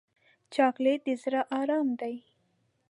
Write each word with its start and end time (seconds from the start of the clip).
چاکلېټ 0.53 0.99
د 1.05 1.09
زړه 1.23 1.41
ارام 1.59 1.87
دی. 2.01 2.15